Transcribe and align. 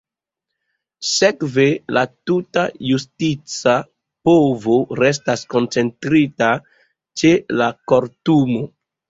Sekve 1.09 1.65
la 1.97 2.01
tuta 2.29 2.63
justica 2.93 3.75
povo 4.31 4.79
restas 5.01 5.45
koncentrita 5.53 6.49
ĉe 7.23 7.35
la 7.63 7.71
Kortumo. 7.95 8.67